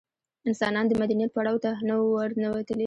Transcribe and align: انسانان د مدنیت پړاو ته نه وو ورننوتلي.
انسانان 0.49 0.85
د 0.87 0.93
مدنیت 1.01 1.31
پړاو 1.33 1.61
ته 1.63 1.71
نه 1.87 1.93
وو 1.97 2.07
ورننوتلي. 2.15 2.79